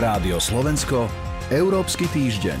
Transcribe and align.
Rádio 0.00 0.40
Slovensko, 0.40 1.12
Európsky 1.52 2.08
týždeň. 2.08 2.56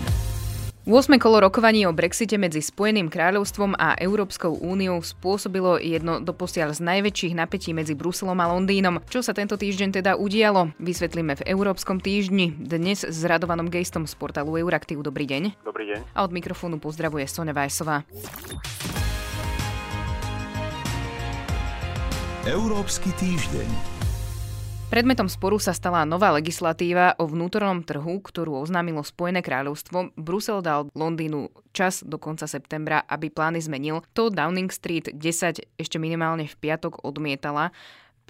8. 0.84 1.16
kolo 1.16 1.48
rokovaní 1.48 1.88
o 1.88 1.92
Brexite 1.96 2.36
medzi 2.36 2.60
Spojeným 2.60 3.08
kráľovstvom 3.08 3.80
a 3.80 3.96
Európskou 3.96 4.60
úniou 4.60 5.00
spôsobilo 5.00 5.80
jedno 5.80 6.20
doposiaľ 6.20 6.76
z 6.76 6.84
najväčších 6.84 7.32
napätí 7.32 7.72
medzi 7.72 7.96
Bruselom 7.96 8.36
a 8.36 8.44
Londýnom. 8.44 9.00
Čo 9.08 9.24
sa 9.24 9.32
tento 9.32 9.56
týždeň 9.56 10.04
teda 10.04 10.20
udialo? 10.20 10.76
Vysvetlíme 10.84 11.40
v 11.40 11.48
Európskom 11.48 11.96
týždni. 12.04 12.52
Dnes 12.60 13.08
s 13.08 13.24
Radovanom 13.24 13.72
Gejstom 13.72 14.04
z 14.04 14.12
portálu 14.20 14.60
Euraktiv. 14.60 15.00
Dobrý 15.00 15.24
deň. 15.24 15.64
Dobrý 15.64 15.96
deň. 15.96 16.12
A 16.12 16.28
od 16.28 16.36
mikrofónu 16.36 16.76
pozdravuje 16.76 17.24
Sonja 17.24 17.56
Vajsová. 17.56 18.04
Európsky 22.44 23.08
týždeň. 23.16 23.99
Predmetom 24.90 25.30
sporu 25.30 25.54
sa 25.62 25.70
stala 25.70 26.02
nová 26.02 26.34
legislatíva 26.34 27.14
o 27.22 27.30
vnútornom 27.30 27.86
trhu, 27.86 28.18
ktorú 28.18 28.58
oznámilo 28.58 29.06
Spojené 29.06 29.38
kráľovstvo. 29.38 30.18
Brusel 30.18 30.66
dal 30.66 30.90
Londýnu 30.98 31.54
čas 31.70 32.02
do 32.02 32.18
konca 32.18 32.50
septembra, 32.50 33.06
aby 33.06 33.30
plány 33.30 33.62
zmenil. 33.62 34.02
To 34.18 34.34
Downing 34.34 34.74
Street 34.74 35.14
10 35.14 35.78
ešte 35.78 35.96
minimálne 36.02 36.50
v 36.50 36.58
piatok 36.58 37.06
odmietala. 37.06 37.70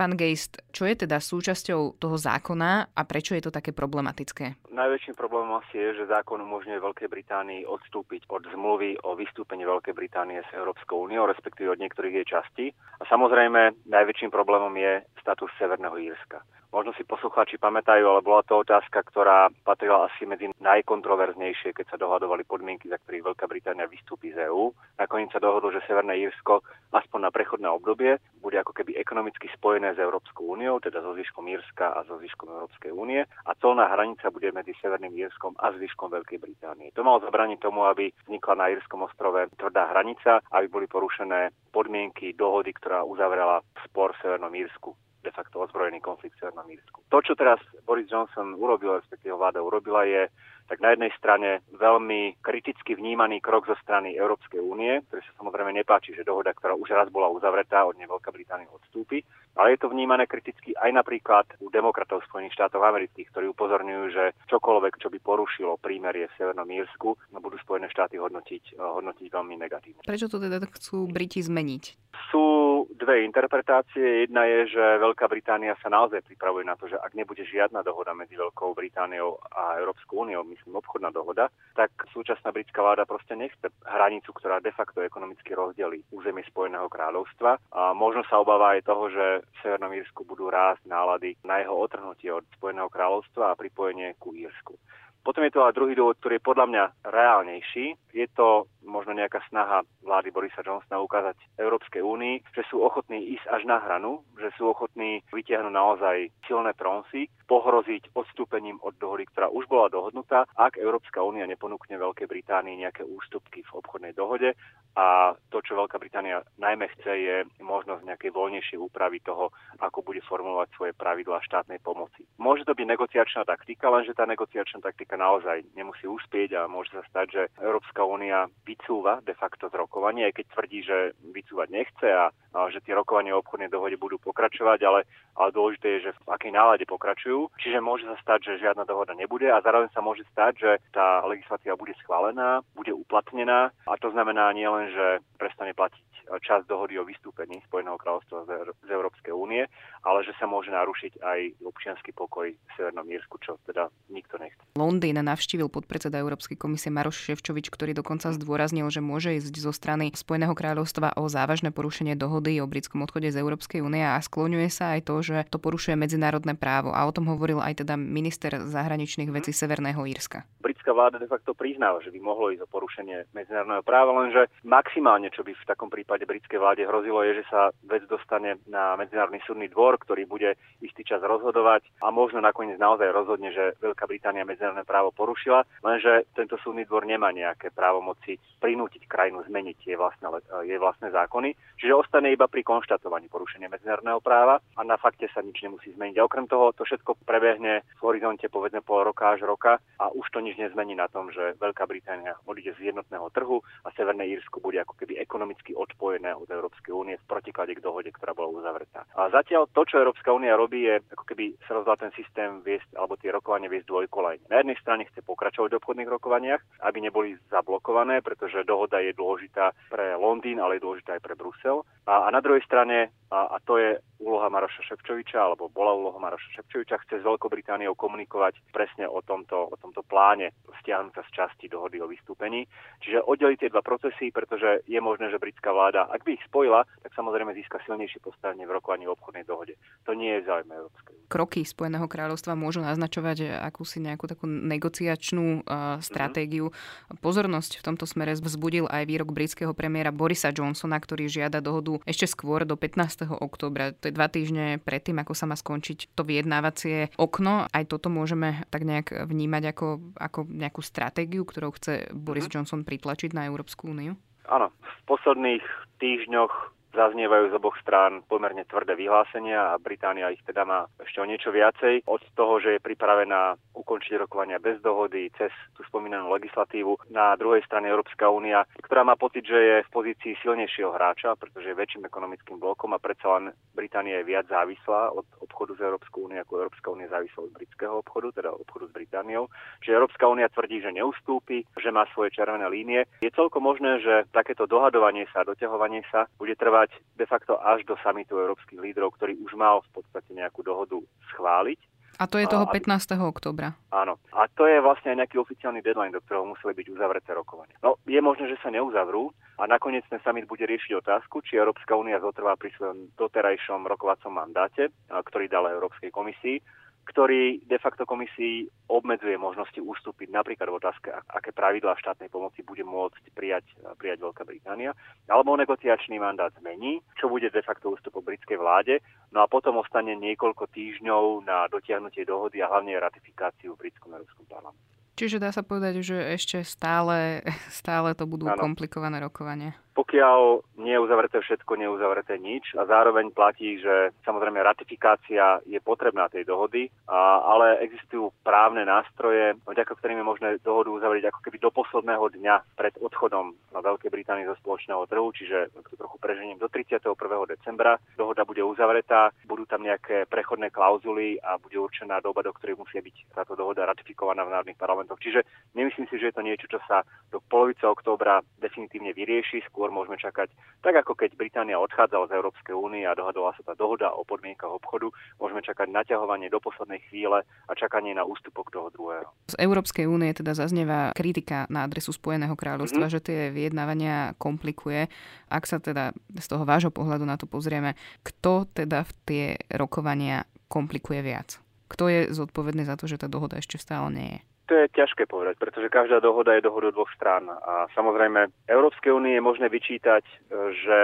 Pán 0.00 0.16
Geist, 0.16 0.64
čo 0.72 0.88
je 0.88 1.04
teda 1.04 1.20
súčasťou 1.20 2.00
toho 2.00 2.16
zákona 2.16 2.96
a 2.96 3.00
prečo 3.04 3.36
je 3.36 3.44
to 3.44 3.52
také 3.52 3.76
problematické? 3.76 4.72
Najväčším 4.72 5.12
problémom 5.12 5.60
asi 5.60 5.76
je, 5.76 6.00
že 6.00 6.08
zákon 6.08 6.40
umožňuje 6.40 6.80
Veľkej 6.80 7.08
Británii 7.12 7.68
odstúpiť 7.68 8.24
od 8.32 8.48
zmluvy 8.48 8.96
o 9.04 9.12
vystúpení 9.12 9.68
Veľkej 9.68 9.92
Británie 9.92 10.40
s 10.40 10.50
Európskou 10.56 11.04
úniou, 11.04 11.28
respektíve 11.28 11.76
od 11.76 11.80
niektorých 11.84 12.24
jej 12.24 12.26
častí. 12.32 12.66
A 12.96 13.04
samozrejme, 13.12 13.76
najväčším 13.92 14.32
problémom 14.32 14.72
je 14.72 15.04
status 15.20 15.52
Severného 15.60 16.00
Írska. 16.00 16.40
Možno 16.70 16.94
si 16.94 17.02
poslucháči 17.02 17.58
pamätajú, 17.58 18.06
ale 18.06 18.22
bola 18.22 18.46
to 18.46 18.62
otázka, 18.62 19.02
ktorá 19.02 19.50
patrila 19.66 20.06
asi 20.06 20.22
medzi 20.22 20.54
najkontroverznejšie, 20.62 21.74
keď 21.74 21.86
sa 21.90 21.98
dohadovali 21.98 22.46
podmienky, 22.46 22.86
za 22.86 22.94
ktorých 23.02 23.34
Veľká 23.34 23.50
Británia 23.50 23.90
vystúpi 23.90 24.30
z 24.30 24.46
EÚ. 24.46 24.70
Nakoniec 24.94 25.34
sa 25.34 25.42
dohodlo, 25.42 25.74
že 25.74 25.82
Severné 25.90 26.22
Írsko 26.22 26.62
aspoň 26.94 27.26
na 27.26 27.30
prechodné 27.34 27.66
obdobie 27.66 28.22
bude 28.38 28.54
ako 28.54 28.70
keby 28.70 28.94
ekonomicky 29.02 29.50
spojené 29.50 29.98
s 29.98 30.02
Európskou 30.02 30.46
úniou, 30.54 30.78
teda 30.78 31.02
so 31.02 31.10
zvyškom 31.18 31.50
Írska 31.50 31.90
a 31.90 32.06
so 32.06 32.22
zvyškom 32.22 32.46
Európskej 32.46 32.94
únie 32.94 33.26
a 33.26 33.50
colná 33.58 33.90
hranica 33.90 34.30
bude 34.30 34.54
medzi 34.54 34.70
Severným 34.78 35.18
Írskom 35.26 35.58
a 35.58 35.74
zvyškom 35.74 36.06
Veľkej 36.14 36.38
Británie. 36.38 36.94
To 36.94 37.02
malo 37.02 37.18
zabraniť 37.26 37.58
tomu, 37.66 37.82
aby 37.90 38.14
vznikla 38.30 38.54
na 38.54 38.70
Írskom 38.70 39.10
ostrove 39.10 39.42
tvrdá 39.58 39.90
hranica, 39.90 40.38
aby 40.54 40.70
boli 40.70 40.86
porušené 40.86 41.50
podmienky 41.74 42.30
dohody, 42.38 42.70
ktorá 42.78 43.02
uzavrela 43.02 43.58
spor 43.90 44.14
v 44.14 44.22
Severnom 44.22 44.54
Írsku 44.54 44.94
de 45.20 45.30
facto 45.30 45.60
ozbrojený 45.60 46.00
konflikt 46.00 46.36
v 46.36 46.48
Severnom 46.48 46.68
Írsku. 46.70 47.04
To, 47.12 47.18
čo 47.20 47.36
teraz 47.36 47.60
Boris 47.84 48.08
Johnson 48.08 48.56
urobil, 48.56 48.96
respektíve 49.00 49.36
vláda 49.36 49.60
urobila, 49.60 50.08
je 50.08 50.28
tak 50.70 50.78
na 50.78 50.94
jednej 50.94 51.10
strane 51.18 51.66
veľmi 51.74 52.38
kriticky 52.38 52.94
vnímaný 52.94 53.42
krok 53.42 53.66
zo 53.66 53.74
strany 53.82 54.14
Európskej 54.14 54.62
únie, 54.62 55.02
ktorý 55.10 55.18
sa 55.26 55.32
samozrejme 55.42 55.74
nepáči, 55.74 56.14
že 56.14 56.22
dohoda, 56.22 56.54
ktorá 56.54 56.78
už 56.78 56.94
raz 56.94 57.10
bola 57.10 57.26
uzavretá, 57.26 57.82
od 57.82 57.98
nej 57.98 58.06
Veľká 58.06 58.30
Británia 58.30 58.70
odstúpi, 58.70 59.26
ale 59.58 59.74
je 59.74 59.82
to 59.82 59.90
vnímané 59.90 60.30
kriticky 60.30 60.70
aj 60.78 60.94
napríklad 60.94 61.50
u 61.58 61.66
demokratov 61.74 62.22
Spojených 62.30 62.54
štátov 62.54 62.86
amerických, 62.86 63.34
ktorí 63.34 63.50
upozorňujú, 63.50 64.04
že 64.14 64.24
čokoľvek, 64.46 64.94
čo 65.02 65.10
by 65.10 65.18
porušilo 65.18 65.82
prímerie 65.82 66.30
v 66.30 66.36
Severnom 66.38 66.70
Írsku, 66.70 67.18
budú 67.34 67.58
Spojené 67.58 67.90
štáty 67.90 68.22
hodnotiť, 68.22 68.78
hodnotiť 68.78 69.26
veľmi 69.26 69.58
negatívne. 69.58 70.06
Prečo 70.06 70.30
to 70.30 70.38
teda 70.38 70.62
chcú 70.70 71.10
Briti 71.10 71.42
zmeniť? 71.42 72.14
Sú 72.30 72.86
dve 72.94 73.26
interpretácie. 73.26 74.28
Jedna 74.28 74.46
je, 74.46 74.70
že 74.76 74.84
Veľká 75.02 75.26
Británia 75.26 75.74
sa 75.82 75.90
naozaj 75.90 76.22
pripravuje 76.22 76.62
na 76.62 76.78
to, 76.78 76.86
že 76.86 76.94
ak 77.00 77.16
nebude 77.18 77.42
žiadna 77.42 77.82
dohoda 77.82 78.14
medzi 78.14 78.38
Veľkou 78.38 78.76
Britániou 78.76 79.40
a 79.50 79.80
Európskou 79.82 80.22
úniou, 80.28 80.46
myslím 80.60 80.76
obchodná 80.76 81.08
dohoda, 81.08 81.48
tak 81.72 81.88
súčasná 82.12 82.52
britská 82.52 82.84
vláda 82.84 83.08
proste 83.08 83.32
nechce 83.32 83.72
hranicu, 83.88 84.36
ktorá 84.36 84.60
de 84.60 84.70
facto 84.76 85.00
ekonomicky 85.00 85.56
rozdelí 85.56 86.04
územie 86.12 86.44
Spojeného 86.44 86.92
kráľovstva. 86.92 87.56
A 87.72 87.96
možno 87.96 88.20
sa 88.28 88.44
obáva 88.44 88.76
aj 88.76 88.84
toho, 88.84 89.08
že 89.08 89.26
v 89.40 89.56
Severnom 89.64 89.96
Írsku 89.96 90.28
budú 90.28 90.52
rásť 90.52 90.84
nálady 90.84 91.40
na 91.48 91.64
jeho 91.64 91.72
otrhnutie 91.72 92.28
od 92.28 92.44
Spojeného 92.60 92.92
kráľovstva 92.92 93.50
a 93.50 93.58
pripojenie 93.58 94.12
ku 94.20 94.36
Írsku. 94.36 94.76
Potom 95.20 95.44
je 95.44 95.52
to 95.52 95.60
ale 95.60 95.76
druhý 95.76 95.92
dôvod, 95.92 96.16
ktorý 96.16 96.40
je 96.40 96.48
podľa 96.48 96.66
mňa 96.68 96.84
reálnejší. 97.04 97.86
Je 98.16 98.26
to 98.32 98.64
možno 98.84 99.12
nejaká 99.12 99.42
snaha 99.48 99.84
vlády 100.04 100.30
Borisa 100.30 100.64
Johnsona 100.64 101.00
ukázať 101.00 101.36
Európskej 101.58 102.02
únii, 102.02 102.42
že 102.56 102.62
sú 102.68 102.80
ochotní 102.80 103.36
ísť 103.36 103.46
až 103.50 103.62
na 103.68 103.78
hranu, 103.80 104.24
že 104.40 104.50
sú 104.56 104.70
ochotní 104.70 105.20
vytiahnuť 105.32 105.72
naozaj 105.72 106.16
silné 106.46 106.72
tronsy, 106.76 107.28
pohroziť 107.50 108.14
odstúpením 108.14 108.78
od 108.86 108.94
dohody, 109.02 109.26
ktorá 109.26 109.50
už 109.50 109.66
bola 109.66 109.90
dohodnutá, 109.90 110.46
ak 110.54 110.78
Európska 110.78 111.18
únia 111.18 111.50
neponúkne 111.50 111.98
Veľkej 111.98 112.30
Británii 112.30 112.78
nejaké 112.78 113.02
ústupky 113.02 113.66
v 113.66 113.74
obchodnej 113.82 114.14
dohode 114.14 114.54
a 114.94 115.34
to, 115.50 115.62
čo 115.62 115.78
Veľká 115.78 115.98
Británia 115.98 116.42
najmä 116.58 116.90
chce, 116.98 117.12
je 117.14 117.36
možnosť 117.62 118.06
nejakej 118.06 118.30
voľnejšej 118.34 118.78
úpravy 118.78 119.22
toho, 119.22 119.54
ako 119.78 120.02
bude 120.02 120.22
formulovať 120.26 120.70
svoje 120.74 120.92
pravidlá 120.94 121.42
štátnej 121.46 121.78
pomoci. 121.82 122.26
Môže 122.38 122.66
to 122.66 122.74
byť 122.74 122.86
negociačná 122.86 123.42
taktika, 123.46 123.90
lenže 123.90 124.14
tá 124.14 124.26
negociačná 124.26 124.82
taktika 124.82 125.14
naozaj 125.14 125.62
nemusí 125.78 126.06
uspieť 126.06 126.58
a 126.58 126.70
môže 126.70 126.90
sa 126.94 127.02
stať, 127.06 127.26
že 127.30 127.42
Európska 127.62 128.02
únia 128.02 128.50
vycúva 128.70 129.18
de 129.26 129.34
facto 129.34 129.66
z 129.66 129.74
rokovania, 129.74 130.30
aj 130.30 130.34
keď 130.38 130.46
tvrdí, 130.54 130.78
že 130.86 130.96
vycúvať 131.34 131.68
nechce 131.74 132.06
a, 132.06 132.30
a 132.30 132.58
že 132.70 132.78
tie 132.86 132.94
rokovania 132.94 133.34
o 133.34 133.42
obchodnej 133.42 133.66
dohode 133.66 133.98
budú 133.98 134.22
pokračovať, 134.22 134.78
ale, 134.86 135.00
ale 135.34 135.50
dôležité 135.50 135.98
je, 135.98 136.10
že 136.10 136.16
v 136.26 136.30
akej 136.30 136.52
nálade 136.54 136.86
pokračujú. 136.86 137.50
Čiže 137.58 137.82
môže 137.82 138.06
sa 138.06 138.16
stať, 138.22 138.54
že 138.54 138.62
žiadna 138.62 138.86
dohoda 138.86 139.16
nebude 139.18 139.50
a 139.50 139.62
zároveň 139.64 139.90
sa 139.90 139.98
môže 139.98 140.22
stať, 140.30 140.52
že 140.58 140.70
tá 140.94 141.26
legislatíva 141.26 141.74
bude 141.74 141.96
schválená, 141.98 142.62
bude 142.78 142.94
uplatnená 142.94 143.74
a 143.88 143.92
to 143.98 144.14
znamená 144.14 144.54
nielen, 144.54 144.92
že 144.94 145.06
prestane 145.40 145.74
platiť 145.74 146.09
čas 146.38 146.62
dohody 146.70 146.94
o 147.00 147.04
vystúpení 147.04 147.58
Spojeného 147.66 147.98
kráľovstva 147.98 148.46
z 148.86 148.88
Európskej 148.90 149.34
únie, 149.34 149.66
ale 150.06 150.22
že 150.22 150.30
sa 150.38 150.46
môže 150.46 150.70
narušiť 150.70 151.18
aj 151.18 151.40
občianský 151.66 152.14
pokoj 152.14 152.54
v 152.54 152.70
Severnom 152.78 153.06
Írsku, 153.10 153.34
čo 153.42 153.58
teda 153.66 153.90
nikto 154.06 154.38
nechce. 154.38 154.62
Londýn 154.78 155.18
navštívil 155.18 155.66
podpredseda 155.66 156.22
Európskej 156.22 156.54
komisie 156.54 156.94
Maroš 156.94 157.18
Ševčovič, 157.18 157.72
ktorý 157.74 157.92
dokonca 157.98 158.30
zdôraznil, 158.30 158.86
že 158.94 159.02
môže 159.02 159.34
ísť 159.34 159.54
zo 159.58 159.74
strany 159.74 160.14
Spojeného 160.14 160.54
kráľovstva 160.54 161.18
o 161.18 161.26
závažné 161.26 161.74
porušenie 161.74 162.14
dohody 162.14 162.62
o 162.62 162.70
britskom 162.70 163.02
odchode 163.02 163.32
z 163.34 163.40
Európskej 163.42 163.82
únie 163.82 164.06
a 164.06 164.20
skloňuje 164.22 164.68
sa 164.70 164.94
aj 164.94 165.00
to, 165.10 165.16
že 165.24 165.36
to 165.50 165.58
porušuje 165.58 165.98
medzinárodné 165.98 166.54
právo. 166.54 166.94
A 166.94 167.02
o 167.08 167.14
tom 167.14 167.26
hovoril 167.26 167.58
aj 167.58 167.82
teda 167.82 167.98
minister 167.98 168.62
zahraničných 168.62 169.32
vecí 169.32 169.50
Severného 169.50 170.04
Írska. 170.06 170.46
Britská 170.80 170.96
vláda 170.96 171.20
de 171.20 171.28
facto 171.28 171.52
priznáva, 171.52 172.00
že 172.00 172.08
by 172.08 172.24
mohlo 172.24 172.48
ísť 172.56 172.64
o 172.64 172.72
porušenie 172.72 173.36
medzinárodného 173.36 173.84
práva, 173.84 174.16
lenže 174.16 174.48
maximálne, 174.64 175.28
čo 175.28 175.44
by 175.44 175.52
v 175.52 175.68
takom 175.68 175.92
prípade 175.92 176.24
britskej 176.24 176.56
vláde 176.56 176.88
hrozilo, 176.88 177.20
je, 177.20 177.44
že 177.44 177.52
sa 177.52 177.68
vec 177.84 178.08
dostane 178.08 178.56
na 178.64 178.96
Medzinárodný 178.96 179.44
súdny 179.44 179.68
dvor, 179.68 180.00
ktorý 180.00 180.24
bude 180.24 180.56
istý 180.80 181.04
čas 181.04 181.20
rozhodovať 181.20 181.84
a 182.00 182.08
možno 182.08 182.40
nakoniec 182.40 182.80
naozaj 182.80 183.12
rozhodne, 183.12 183.52
že 183.52 183.76
Veľká 183.76 184.08
Británia 184.08 184.48
medzinárodné 184.48 184.88
právo 184.88 185.12
porušila, 185.12 185.68
lenže 185.84 186.24
tento 186.32 186.56
súdny 186.64 186.88
dvor 186.88 187.04
nemá 187.04 187.28
nejaké 187.28 187.68
právomoci 187.76 188.40
prinútiť 188.56 189.04
krajinu 189.04 189.44
zmeniť 189.52 189.84
jej 189.84 190.00
vlastné, 190.00 190.32
jej 190.64 190.80
vlastné 190.80 191.12
zákony, 191.12 191.76
čiže 191.76 191.92
ostane 191.92 192.32
iba 192.32 192.48
pri 192.48 192.64
konštatovaní 192.64 193.28
porušenia 193.28 193.68
medzinárodného 193.68 194.24
práva 194.24 194.56
a 194.56 194.80
na 194.80 194.96
fakte 194.96 195.28
sa 195.28 195.44
nič 195.44 195.60
nemusí 195.60 195.92
zmeniť. 195.92 196.16
A 196.16 196.24
okrem 196.24 196.48
toho 196.48 196.72
to 196.72 196.88
všetko 196.88 197.20
prebehne 197.28 197.84
v 197.84 198.00
horizonte 198.00 198.48
povedzme 198.48 198.80
pol 198.80 199.04
roka 199.04 199.36
až 199.36 199.44
roka 199.44 199.76
a 200.00 200.08
už 200.08 200.24
to 200.32 200.40
nič 200.40 200.56
nezmení 200.56 200.69
na 200.74 201.08
tom, 201.08 201.32
že 201.32 201.56
Veľká 201.56 201.84
Británia 201.86 202.36
odíde 202.44 202.76
z 202.76 202.92
jednotného 202.92 203.28
trhu 203.32 203.60
a 203.84 203.88
Severné 203.94 204.28
Írsko 204.32 204.60
bude 204.60 204.80
ako 204.80 204.96
keby 204.96 205.20
ekonomicky 205.20 205.76
odpojené 205.76 206.34
od 206.36 206.48
Európskej 206.48 206.92
únie 206.92 207.16
v 207.16 207.28
protiklade 207.28 207.76
k 207.76 207.84
dohode, 207.84 208.10
ktorá 208.12 208.32
bola 208.32 208.52
uzavretá. 208.52 209.04
A 209.16 209.28
zatiaľ 209.30 209.68
to, 209.70 209.84
čo 209.84 210.00
Európska 210.00 210.32
únia 210.32 210.56
robí, 210.56 210.88
je 210.88 211.00
ako 211.12 211.24
keby 211.24 211.56
sa 211.64 211.76
rozhodla 211.78 212.08
ten 212.08 212.12
systém 212.16 212.60
viesť, 212.64 212.96
alebo 212.96 213.20
tie 213.20 213.32
rokovania 213.32 213.72
viesť 213.72 213.88
dvojkolajne. 213.88 214.44
Na 214.48 214.60
jednej 214.60 214.78
strane 214.80 215.06
chce 215.08 215.20
pokračovať 215.22 215.70
v 215.72 215.78
obchodných 215.80 216.12
rokovaniach, 216.12 216.62
aby 216.84 216.98
neboli 217.00 217.36
zablokované, 217.48 218.20
pretože 218.20 218.66
dohoda 218.66 218.98
je 219.00 219.16
dôležitá 219.16 219.72
pre 219.92 220.16
Londýn, 220.16 220.58
ale 220.58 220.76
je 220.76 220.84
dôležitá 220.84 221.16
aj 221.16 221.22
pre 221.22 221.34
Brusel. 221.38 221.84
A, 222.08 222.26
a 222.26 222.28
na 222.34 222.40
druhej 222.42 222.64
strane, 222.66 223.12
a, 223.30 223.54
a 223.54 223.56
to 223.62 223.78
je 223.78 223.96
úloha 224.18 224.50
Maroša 224.50 224.82
Ševčoviča, 224.90 225.38
alebo 225.38 225.70
bola 225.70 225.94
úloha 225.94 226.18
Maroša 226.18 226.60
Ševčoviča, 226.60 227.00
chce 227.06 227.22
s 227.22 227.26
Veľkou 227.26 227.48
Britániou 227.48 227.94
komunikovať 227.94 228.58
presne 228.74 229.06
o 229.06 229.22
tomto, 229.22 229.70
o 229.70 229.76
tomto 229.78 230.02
pláne 230.04 230.50
stiahnuť 230.82 231.14
sa 231.14 231.22
z 231.24 231.30
časti 231.38 231.66
dohody 231.70 232.02
o 232.02 232.10
vystúpení. 232.10 232.66
Čiže 233.00 233.24
oddeliť 233.24 233.58
tie 233.64 233.72
dva 233.72 233.86
procesy, 233.86 234.34
pretože 234.34 234.82
je 234.84 235.00
možné, 235.00 235.30
že 235.30 235.40
britská 235.40 235.70
vláda, 235.72 236.10
ak 236.10 236.26
by 236.26 236.36
ich 236.36 236.44
spojila, 236.50 236.84
tak 237.06 237.14
samozrejme 237.14 237.54
získa 237.54 237.78
silnejšie 237.86 238.18
postavenie 238.20 238.66
v 238.66 238.74
rokovaní 238.76 239.06
o 239.06 239.14
obchodnej 239.14 239.46
dohode. 239.46 239.78
To 240.04 240.12
nie 240.12 240.36
je 240.40 240.50
záujme 240.50 240.74
Európskej 240.74 241.20
kroky 241.30 241.62
Spojeného 241.62 242.10
kráľovstva 242.10 242.58
môžu 242.58 242.82
naznačovať 242.82 243.62
akúsi 243.62 244.02
nejakú 244.02 244.26
takú 244.26 244.50
negociačnú 244.50 245.62
uh, 245.62 246.02
stratégiu. 246.02 246.74
Mm-hmm. 246.74 247.22
Pozornosť 247.22 247.78
v 247.78 247.86
tomto 247.86 248.04
smere 248.10 248.34
vzbudil 248.34 248.90
aj 248.90 249.06
výrok 249.06 249.30
britského 249.30 249.70
premiéra 249.70 250.10
Borisa 250.10 250.50
Johnsona, 250.50 250.98
ktorý 250.98 251.30
žiada 251.30 251.62
dohodu 251.62 252.02
ešte 252.02 252.26
skôr 252.26 252.66
do 252.66 252.74
15. 252.74 253.19
oktobra. 253.28 253.92
To 253.98 254.08
je 254.08 254.16
dva 254.16 254.30
týždne 254.30 254.80
predtým, 254.80 255.20
ako 255.20 255.32
sa 255.36 255.44
má 255.50 255.56
skončiť 255.58 256.14
to 256.16 256.22
vyjednávacie 256.24 257.12
okno. 257.20 257.68
Aj 257.68 257.84
toto 257.84 258.08
môžeme 258.08 258.64
tak 258.72 258.86
nejak 258.86 259.28
vnímať 259.28 259.76
ako, 259.76 259.86
ako 260.16 260.38
nejakú 260.48 260.80
stratégiu, 260.80 261.42
ktorou 261.44 261.74
chce 261.76 262.08
Boris 262.14 262.46
mm-hmm. 262.46 262.54
Johnson 262.64 262.82
pritlačiť 262.86 263.36
na 263.36 263.44
Európsku 263.50 263.90
úniu? 263.90 264.16
Áno, 264.48 264.70
v 264.70 265.02
posledných 265.06 265.64
týždňoch 266.02 266.79
zaznievajú 266.94 267.50
z 267.50 267.56
oboch 267.56 267.76
strán 267.80 268.22
pomerne 268.26 268.66
tvrdé 268.66 268.98
vyhlásenia 268.98 269.74
a 269.74 269.80
Británia 269.80 270.30
ich 270.34 270.42
teda 270.42 270.66
má 270.66 270.86
ešte 270.98 271.22
o 271.22 271.28
niečo 271.28 271.50
viacej. 271.54 272.06
Od 272.06 272.22
toho, 272.34 272.58
že 272.58 272.76
je 272.76 272.80
pripravená 272.82 273.58
ukončiť 273.74 274.20
rokovania 274.20 274.62
bez 274.62 274.82
dohody 274.82 275.30
cez 275.38 275.50
tú 275.74 275.82
spomínanú 275.86 276.30
legislatívu. 276.34 277.10
Na 277.14 277.34
druhej 277.38 277.62
strane 277.66 277.90
Európska 277.90 278.30
únia, 278.30 278.66
ktorá 278.82 279.06
má 279.06 279.14
pocit, 279.14 279.46
že 279.46 279.58
je 279.58 279.76
v 279.86 279.92
pozícii 279.94 280.32
silnejšieho 280.42 280.94
hráča, 280.94 281.38
pretože 281.38 281.70
je 281.70 281.78
väčším 281.78 282.06
ekonomickým 282.06 282.58
blokom 282.58 282.94
a 282.94 283.02
predsa 283.02 283.38
len 283.38 283.44
Británia 283.74 284.20
je 284.20 284.28
viac 284.28 284.46
závislá 284.50 285.14
od 285.14 285.26
obchodu 285.40 285.76
s 285.76 285.80
Európskou 285.80 286.26
úniou, 286.26 286.42
ako 286.42 286.66
Európska 286.66 286.88
únia 286.90 287.08
závislá 287.08 287.40
od 287.46 287.54
britského 287.54 287.94
obchodu, 288.02 288.28
teda 288.34 288.50
obchodu 288.56 288.84
s 288.88 288.96
Britániou. 288.96 289.46
Čiže 289.84 289.96
Európska 289.96 290.24
únia 290.26 290.48
tvrdí, 290.48 290.80
že 290.82 290.94
neustúpi, 290.94 291.64
že 291.78 291.90
má 291.92 292.08
svoje 292.12 292.32
červené 292.34 292.66
línie. 292.68 293.06
Je 293.20 293.30
celkom 293.32 293.62
možné, 293.62 294.00
že 294.00 294.24
takéto 294.32 294.64
dohadovanie 294.64 295.28
sa, 295.30 295.44
doťahovanie 295.44 296.02
sa 296.08 296.26
bude 296.40 296.56
trvať 296.56 296.79
trvať 296.80 296.96
de 297.20 297.26
facto 297.28 297.60
až 297.60 297.84
do 297.84 297.96
samitu 298.00 298.40
európskych 298.40 298.80
lídrov, 298.80 299.12
ktorý 299.20 299.36
už 299.44 299.52
mal 299.52 299.84
v 299.92 300.00
podstate 300.00 300.32
nejakú 300.32 300.64
dohodu 300.64 300.96
schváliť. 301.34 301.80
A 302.20 302.28
to 302.28 302.36
je 302.36 302.44
toho 302.52 302.68
15. 302.68 303.16
oktobra. 303.16 303.72
Áno. 303.96 304.20
A 304.36 304.44
to 304.52 304.68
je 304.68 304.76
vlastne 304.84 305.16
aj 305.16 305.24
nejaký 305.24 305.40
oficiálny 305.40 305.80
deadline, 305.80 306.12
do 306.12 306.20
ktorého 306.20 306.44
museli 306.44 306.76
byť 306.76 306.86
uzavreté 306.92 307.32
rokovania. 307.32 307.72
No, 307.80 307.96
je 308.04 308.20
možné, 308.20 308.44
že 308.52 308.60
sa 308.60 308.68
neuzavrú 308.68 309.32
a 309.56 309.64
nakoniec 309.64 310.04
ten 310.12 310.20
summit 310.20 310.44
bude 310.44 310.68
riešiť 310.68 311.00
otázku, 311.00 311.40
či 311.40 311.56
Európska 311.56 311.96
únia 311.96 312.20
zotrvá 312.20 312.60
pri 312.60 312.76
svojom 312.76 313.16
doterajšom 313.16 313.88
rokovacom 313.88 314.36
mandáte, 314.36 314.92
ktorý 315.08 315.48
dala 315.48 315.72
Európskej 315.72 316.12
komisii, 316.12 316.60
ktorý 317.08 317.64
de 317.66 317.78
facto 317.80 318.06
komisii 318.06 318.68
obmedzuje 318.86 319.34
možnosti 319.34 319.78
ústupiť 319.80 320.28
napríklad 320.30 320.68
v 320.70 320.78
otázke, 320.78 321.08
aké 321.10 321.50
pravidlá 321.50 321.98
štátnej 321.98 322.28
pomoci 322.28 322.62
bude 322.62 322.84
môcť 322.86 323.34
prijať, 323.34 323.66
prijať 323.96 324.20
Veľká 324.20 324.44
Británia, 324.46 324.94
alebo 325.26 325.58
negociačný 325.58 326.20
mandát 326.20 326.52
zmení, 326.60 327.02
čo 327.18 327.26
bude 327.26 327.50
de 327.50 327.62
facto 327.64 327.90
ústupom 327.90 328.22
britskej 328.22 328.60
vláde, 328.60 329.00
no 329.34 329.42
a 329.42 329.50
potom 329.50 329.80
ostane 329.80 330.14
niekoľko 330.14 330.70
týždňov 330.70 331.44
na 331.46 331.66
dotiahnutie 331.72 332.22
dohody 332.22 332.62
a 332.62 332.70
hlavne 332.70 332.98
ratifikáciu 332.98 333.74
v 333.74 333.88
britskom 333.88 334.14
Európskom 334.14 334.46
parlamentu. 334.46 334.90
Čiže 335.20 335.36
dá 335.36 335.52
sa 335.52 335.60
povedať, 335.60 336.00
že 336.00 336.16
ešte 336.16 336.64
stále, 336.64 337.44
stále 337.68 338.16
to 338.16 338.24
budú 338.24 338.48
ano. 338.48 338.56
komplikované 338.56 339.20
rokovania. 339.20 339.76
Pokiaľ 340.00 340.64
nie 340.80 340.96
je 340.96 341.04
uzavreté 341.04 341.44
všetko, 341.44 341.76
nie 341.76 341.84
je 341.84 341.92
uzavreté 342.00 342.40
nič 342.40 342.72
a 342.72 342.88
zároveň 342.88 343.36
platí, 343.36 343.76
že 343.84 344.16
samozrejme 344.24 344.56
ratifikácia 344.64 345.60
je 345.68 345.76
potrebná 345.76 346.24
tej 346.32 346.48
dohody, 346.48 346.88
a, 347.04 347.44
ale 347.44 347.84
existujú 347.84 348.32
právne 348.40 348.88
nástroje, 348.88 349.60
vďaka 349.68 349.92
ktorým 349.92 350.24
je 350.24 350.30
možné 350.32 350.48
dohodu 350.64 350.88
uzavrieť 350.88 351.28
ako 351.28 351.44
keby 351.44 351.56
do 351.60 351.68
posledného 351.68 352.24
dňa 352.32 352.80
pred 352.80 352.96
odchodom 352.96 353.52
na 353.76 353.80
Veľkej 353.84 354.08
Británii 354.08 354.48
zo 354.48 354.56
spoločného 354.64 355.04
trhu, 355.04 355.28
čiže 355.36 355.68
to 355.68 356.00
trochu 356.00 356.16
preženiem 356.16 356.56
do 356.56 356.72
31. 356.72 357.12
decembra. 357.44 358.00
Dohoda 358.16 358.48
bude 358.48 358.64
uzavretá, 358.64 359.36
budú 359.44 359.68
tam 359.68 359.84
nejaké 359.84 360.24
prechodné 360.32 360.72
klauzuly 360.72 361.36
a 361.44 361.60
bude 361.60 361.76
určená 361.76 362.24
doba, 362.24 362.40
do 362.40 362.56
ktorej 362.56 362.80
musí 362.80 363.04
byť 363.04 363.36
táto 363.36 363.52
dohoda 363.52 363.84
ratifikovaná 363.84 364.48
v 364.48 364.52
národných 364.56 364.80
parlamentoch. 364.80 365.20
Čiže 365.20 365.44
nemyslím 365.76 366.08
si, 366.08 366.16
že 366.16 366.32
je 366.32 366.36
to 366.40 366.46
niečo, 366.46 366.66
čo 366.72 366.80
sa 366.88 367.04
do 367.28 367.44
polovice 367.52 367.84
októbra 367.84 368.40
definitívne 368.56 369.12
vyrieši, 369.12 369.60
skôr 369.68 369.89
skôr 369.90 370.06
môžeme 370.06 370.14
čakať, 370.22 370.54
tak 370.86 370.94
ako 371.02 371.18
keď 371.18 371.34
Británia 371.34 371.82
odchádzala 371.82 372.30
z 372.30 372.38
Európskej 372.38 372.74
únie 372.78 373.02
a 373.02 373.18
dohadovala 373.18 373.58
sa 373.58 373.66
tá 373.66 373.74
dohoda 373.74 374.14
o 374.14 374.22
podmienkach 374.22 374.70
obchodu, 374.70 375.10
môžeme 375.42 375.58
čakať 375.66 375.90
naťahovanie 375.90 376.46
do 376.46 376.62
poslednej 376.62 377.02
chvíle 377.10 377.42
a 377.42 377.72
čakanie 377.74 378.14
na 378.14 378.22
ústupok 378.22 378.70
toho 378.70 378.94
druhého. 378.94 379.26
Z 379.50 379.58
Európskej 379.58 380.06
únie 380.06 380.30
teda 380.30 380.54
zaznieva 380.54 381.10
kritika 381.18 381.66
na 381.66 381.90
adresu 381.90 382.14
Spojeného 382.14 382.54
kráľovstva, 382.54 383.10
mm-hmm. 383.10 383.18
že 383.18 383.26
tie 383.26 383.40
vyjednávania 383.50 384.38
komplikuje. 384.38 385.10
Ak 385.50 385.66
sa 385.66 385.82
teda 385.82 386.14
z 386.38 386.46
toho 386.46 386.62
vášho 386.62 386.94
pohľadu 386.94 387.26
na 387.26 387.34
to 387.34 387.50
pozrieme, 387.50 387.98
kto 388.22 388.70
teda 388.70 389.02
v 389.02 389.12
tie 389.26 389.44
rokovania 389.74 390.46
komplikuje 390.70 391.18
viac? 391.26 391.58
Kto 391.90 392.06
je 392.06 392.30
zodpovedný 392.30 392.86
za 392.86 392.94
to, 392.94 393.10
že 393.10 393.18
tá 393.18 393.26
dohoda 393.26 393.58
ešte 393.58 393.74
stále 393.74 394.06
nie 394.14 394.30
je? 394.38 394.40
To 394.70 394.78
je 394.78 394.94
ťažké 394.94 395.26
povedať, 395.26 395.58
pretože 395.58 395.90
každá 395.90 396.22
dohoda 396.22 396.54
je 396.54 396.62
dohoda 396.62 396.94
dvoch 396.94 397.10
strán. 397.18 397.50
A 397.50 397.90
samozrejme, 397.90 398.70
Európskej 398.70 399.10
únie 399.10 399.34
je 399.34 399.42
možné 399.42 399.66
vyčítať, 399.66 400.22
e, 400.22 400.34
že 400.78 400.98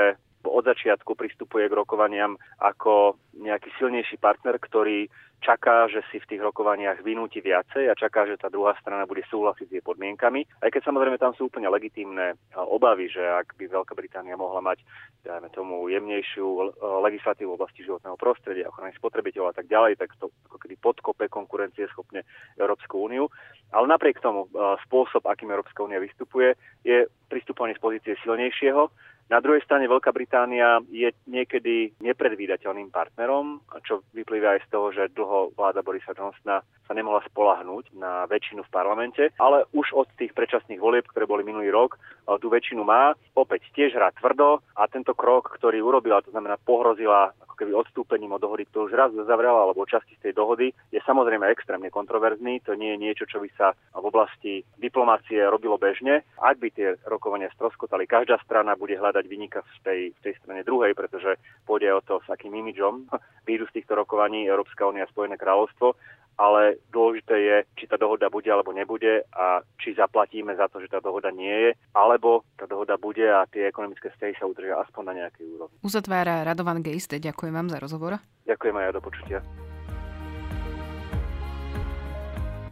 od 0.48 0.64
začiatku 0.64 1.18
pristupuje 1.18 1.68
k 1.68 1.76
rokovaniam 1.76 2.38
ako 2.62 3.18
nejaký 3.36 3.70
silnejší 3.76 4.16
partner, 4.16 4.56
ktorý 4.56 5.10
čaká, 5.36 5.84
že 5.92 6.00
si 6.08 6.16
v 6.16 6.28
tých 6.32 6.40
rokovaniach 6.40 7.04
vynúti 7.04 7.44
viacej 7.44 7.92
a 7.92 7.94
čaká, 7.94 8.24
že 8.24 8.40
tá 8.40 8.48
druhá 8.48 8.72
strana 8.80 9.04
bude 9.04 9.20
súhlasiť 9.28 9.68
s 9.68 9.74
jej 9.78 9.84
podmienkami. 9.84 10.48
Aj 10.64 10.72
keď 10.72 10.88
samozrejme 10.88 11.20
tam 11.20 11.36
sú 11.36 11.52
úplne 11.52 11.68
legitímne 11.68 12.40
obavy, 12.56 13.12
že 13.12 13.20
ak 13.20 13.52
by 13.60 13.68
Veľká 13.68 13.92
Británia 13.92 14.32
mohla 14.40 14.64
mať, 14.64 14.80
dajme 15.28 15.52
tomu, 15.52 15.92
jemnejšiu 15.92 16.80
legislatívu 16.80 17.52
v 17.52 17.58
oblasti 17.60 17.84
životného 17.84 18.16
prostredia, 18.16 18.72
ochrany 18.72 18.96
spotrebiteľov 18.96 19.52
a 19.52 19.56
tak 19.60 19.68
ďalej, 19.68 20.00
tak 20.00 20.16
to 20.16 20.32
ako 20.48 20.56
keby 20.56 20.74
podkope 20.80 21.24
konkurencie 21.28 21.84
schopne 21.92 22.24
Európsku 22.56 22.96
úniu. 22.96 23.28
Ale 23.76 23.84
napriek 23.92 24.24
tomu 24.24 24.48
spôsob, 24.88 25.28
akým 25.28 25.52
Európska 25.52 25.84
únia 25.84 26.00
vystupuje, 26.00 26.56
je 26.80 27.04
pristupovanie 27.28 27.76
z 27.76 27.84
pozície 27.84 28.12
silnejšieho, 28.24 28.88
na 29.26 29.38
druhej 29.42 29.62
strane 29.66 29.90
Veľká 29.90 30.14
Británia 30.14 30.78
je 30.90 31.10
niekedy 31.26 31.98
nepredvídateľným 31.98 32.94
partnerom, 32.94 33.60
čo 33.82 34.06
vyplýva 34.14 34.56
aj 34.56 34.60
z 34.64 34.68
toho, 34.70 34.86
že 34.94 35.12
dlho 35.14 35.50
vláda 35.58 35.82
Borisa 35.82 36.14
Johnsona 36.14 36.62
sa 36.62 36.92
nemohla 36.94 37.18
spolahnúť 37.26 37.98
na 37.98 38.30
väčšinu 38.30 38.62
v 38.62 38.70
parlamente, 38.70 39.34
ale 39.42 39.66
už 39.74 39.90
od 39.90 40.06
tých 40.14 40.30
predčasných 40.30 40.78
volieb, 40.78 41.02
ktoré 41.10 41.26
boli 41.26 41.42
minulý 41.42 41.74
rok, 41.74 41.98
tú 42.38 42.46
väčšinu 42.46 42.86
má. 42.86 43.18
Opäť 43.34 43.66
tiež 43.74 43.98
hrá 43.98 44.14
tvrdo 44.14 44.62
a 44.78 44.86
tento 44.86 45.10
krok, 45.18 45.50
ktorý 45.58 45.82
urobila, 45.82 46.22
to 46.22 46.30
znamená 46.30 46.54
pohrozila 46.62 47.34
ako 47.42 47.54
keby 47.58 47.72
odstúpením 47.74 48.38
od 48.38 48.42
dohody, 48.42 48.70
ktorú 48.70 48.86
už 48.86 48.94
raz 48.94 49.10
zavrela, 49.26 49.66
alebo 49.66 49.82
časti 49.82 50.14
z 50.14 50.30
tej 50.30 50.32
dohody, 50.38 50.70
je 50.94 51.02
samozrejme 51.02 51.50
extrémne 51.50 51.90
kontroverzný. 51.90 52.62
To 52.70 52.78
nie 52.78 52.94
je 52.94 53.02
niečo, 53.02 53.24
čo 53.26 53.42
by 53.42 53.50
sa 53.58 53.74
v 53.90 54.06
oblasti 54.06 54.62
diplomácie 54.78 55.42
robilo 55.42 55.74
bežne. 55.74 56.22
Ak 56.38 56.62
by 56.62 56.70
tie 56.70 56.94
rokovania 57.10 57.50
stroskotali, 57.58 58.06
každá 58.06 58.38
strana 58.46 58.78
bude 58.78 58.94
hľadať 59.16 59.32
vynika 59.32 59.64
v 59.64 59.76
tej, 59.80 60.00
v 60.12 60.20
tej 60.20 60.34
strane 60.44 60.60
druhej, 60.60 60.92
pretože 60.92 61.40
pôjde 61.64 61.88
o 61.96 62.04
to, 62.04 62.20
s 62.20 62.28
akým 62.28 62.52
imidžom 62.52 63.08
výjdu 63.48 63.64
z 63.72 63.80
týchto 63.80 63.96
rokovaní 63.96 64.44
Európska 64.44 64.84
únia 64.84 65.08
a 65.08 65.12
Spojené 65.12 65.40
kráľovstvo 65.40 65.96
ale 66.36 66.76
dôležité 66.92 67.32
je, 67.32 67.56
či 67.80 67.84
tá 67.88 67.96
dohoda 67.96 68.28
bude 68.28 68.48
alebo 68.52 68.68
nebude 68.68 69.24
a 69.32 69.64
či 69.80 69.96
zaplatíme 69.96 70.52
za 70.52 70.68
to, 70.68 70.84
že 70.84 70.92
tá 70.92 71.00
dohoda 71.00 71.32
nie 71.32 71.48
je, 71.48 71.70
alebo 71.96 72.44
tá 72.60 72.68
dohoda 72.68 73.00
bude 73.00 73.24
a 73.24 73.48
tie 73.48 73.72
ekonomické 73.72 74.12
vzťahy 74.12 74.36
sa 74.36 74.44
udržia 74.44 74.76
aspoň 74.84 75.02
na 75.08 75.14
nejakej 75.24 75.44
úrovni. 75.56 75.76
Uzatvára 75.80 76.44
Radovan 76.44 76.84
Geiste. 76.84 77.16
Ďakujem 77.16 77.56
vám 77.56 77.68
za 77.72 77.80
rozhovor. 77.80 78.20
Ďakujem 78.44 78.74
aj 78.76 78.84
ja 78.84 78.92
do 78.92 79.00
počutia. 79.00 79.38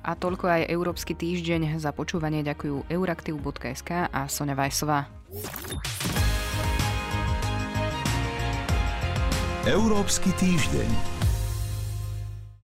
A 0.05 0.13
toľko 0.13 0.45
aj 0.45 0.69
Európsky 0.69 1.17
týždeň. 1.17 1.81
Za 1.81 1.97
počúvanie 1.97 2.45
ďakujú 2.45 2.93
euraktiv.sk 2.93 4.13
a 4.13 4.29
Sonja 4.29 4.53
Vajsová. 4.53 5.09
Európsky 9.65 10.29
týždeň. 10.37 11.14